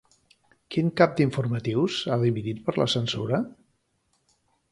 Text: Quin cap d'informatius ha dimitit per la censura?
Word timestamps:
Quin 0.75 0.87
cap 1.01 1.13
d'informatius 1.19 1.99
ha 2.15 2.17
dimitit 2.25 2.63
per 2.69 2.75
la 2.79 2.89
censura? 2.97 3.45